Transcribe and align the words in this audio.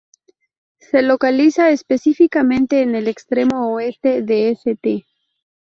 Se 0.79 1.03
localiza 1.03 1.69
específicamente 1.69 2.81
en 2.81 2.95
el 2.95 3.07
extremo 3.07 3.71
oeste 3.71 4.23
de 4.23 4.49
St. 4.49 5.05